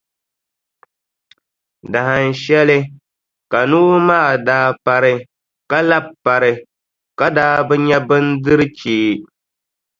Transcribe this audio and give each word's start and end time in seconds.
Dahinshɛli 1.91 2.79
ka 3.51 3.59
noo 3.69 3.93
maa 4.07 4.31
daa 4.47 4.67
pari 4.85 5.13
ka 5.69 5.77
labi 5.89 6.09
pari 6.25 6.51
ka 7.19 7.27
daa 7.37 7.57
bi 7.67 7.75
nya 7.85 7.97
bindirʼ 8.07 8.67
chee. 8.77 9.11